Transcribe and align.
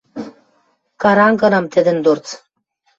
Карангынам 1.01 1.65
тӹдӹн 1.73 1.97
дорц! 2.05 2.25